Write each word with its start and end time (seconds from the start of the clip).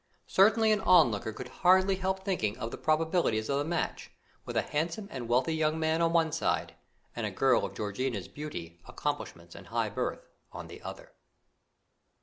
Certainly 0.25 0.71
an 0.71 0.79
onlooker 0.81 1.31
could 1.31 1.49
hardly 1.61 1.97
help 1.97 2.23
thinking 2.25 2.57
of 2.57 2.71
the 2.71 2.77
probabilities 2.79 3.49
of 3.51 3.59
the 3.59 3.63
match, 3.63 4.09
with 4.45 4.57
a 4.57 4.63
handsome 4.63 5.07
and 5.11 5.29
wealthy 5.29 5.53
young 5.53 5.79
man 5.79 6.01
on 6.01 6.09
the 6.09 6.15
one 6.15 6.31
side, 6.31 6.73
and 7.15 7.27
a 7.27 7.29
girl 7.29 7.63
of 7.63 7.75
Georgiana's 7.75 8.27
beauty, 8.27 8.81
accomplishments 8.87 9.53
and 9.53 9.67
high 9.67 9.89
birth 9.89 10.27
on 10.51 10.69
the 10.69 10.81
other. 10.81 11.11